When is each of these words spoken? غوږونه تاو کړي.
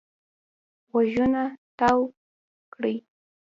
غوږونه 0.91 1.41
تاو 1.77 1.99
کړي. 2.73 2.95